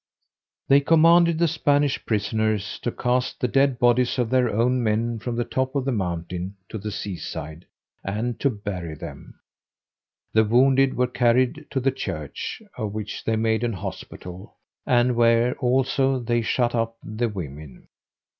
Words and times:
They 0.67 0.79
commanded 0.79 1.37
the 1.37 1.47
Spanish 1.47 2.03
prisoners 2.07 2.79
to 2.81 2.91
cast 2.91 3.39
the 3.39 3.47
dead 3.47 3.77
bodies 3.77 4.17
of 4.17 4.31
their 4.31 4.49
own 4.49 4.81
men 4.81 5.19
from 5.19 5.35
the 5.35 5.43
top 5.43 5.75
of 5.75 5.85
the 5.85 5.91
mountain 5.91 6.55
to 6.69 6.79
the 6.79 6.89
seaside, 6.91 7.67
and 8.03 8.39
to 8.39 8.49
bury 8.49 8.95
them. 8.95 9.39
The 10.33 10.43
wounded 10.43 10.95
were 10.97 11.05
carried 11.05 11.67
to 11.69 11.79
the 11.79 11.91
church, 11.91 12.63
of 12.75 12.95
which 12.95 13.23
they 13.25 13.35
made 13.35 13.63
an 13.63 13.73
hospital, 13.73 14.55
and 14.87 15.15
where 15.15 15.55
also 15.59 16.17
they 16.17 16.41
shut 16.41 16.73
up 16.73 16.97
the 17.03 17.29
women. 17.29 17.87